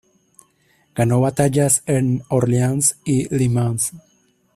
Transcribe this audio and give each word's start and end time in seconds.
Ganó 0.95 1.21
batallas 1.21 1.83
en 1.85 2.23
Orleans 2.27 2.97
y 3.05 3.29
Le 3.31 3.47
Mans. 3.49 3.93